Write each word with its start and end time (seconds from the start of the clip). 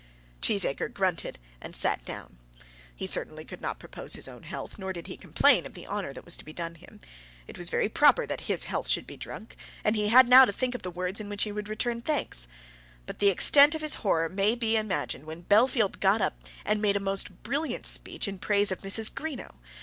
Cheesacre 0.41 0.89
grunted 0.91 1.37
and 1.61 1.75
sat 1.75 2.03
down. 2.03 2.39
He 2.95 3.05
certainly 3.05 3.45
could 3.45 3.61
not 3.61 3.77
propose 3.77 4.13
his 4.13 4.27
own 4.27 4.41
health, 4.41 4.79
nor 4.79 4.93
did 4.93 5.05
he 5.05 5.15
complain 5.15 5.63
of 5.63 5.75
the 5.75 5.85
honour 5.85 6.11
that 6.11 6.25
was 6.25 6.35
to 6.37 6.43
be 6.43 6.53
done 6.53 6.73
him. 6.73 6.99
It 7.45 7.55
was 7.55 7.69
very 7.69 7.87
proper 7.87 8.25
that 8.25 8.41
his 8.49 8.63
health 8.63 8.87
should 8.87 9.05
be 9.05 9.15
drunk, 9.15 9.55
and 9.83 9.95
he 9.95 10.07
had 10.07 10.27
now 10.27 10.45
to 10.45 10.51
think 10.51 10.73
of 10.73 10.81
the 10.81 10.89
words 10.89 11.19
in 11.19 11.29
which 11.29 11.43
he 11.43 11.51
would 11.51 11.69
return 11.69 12.01
thanks. 12.01 12.47
But 13.05 13.19
the 13.19 13.29
extent 13.29 13.75
of 13.75 13.81
his 13.81 13.93
horror 14.01 14.27
may 14.27 14.55
be 14.55 14.75
imagined 14.75 15.25
when 15.25 15.43
Bellfield 15.43 15.99
got 15.99 16.19
up 16.19 16.35
and 16.65 16.81
made 16.81 16.95
a 16.95 16.99
most 16.99 17.43
brilliant 17.43 17.85
speech 17.85 18.27
in 18.27 18.39
praise 18.39 18.71
of 18.71 18.79
Mrs. 18.79 19.13
Greenow. 19.13 19.51